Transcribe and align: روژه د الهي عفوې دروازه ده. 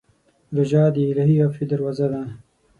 روژه 0.55 0.83
د 0.95 0.97
الهي 1.11 1.37
عفوې 1.45 1.65
دروازه 1.71 2.07
ده. 2.11 2.21